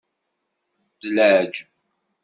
[0.99, 1.73] D leɛjeb!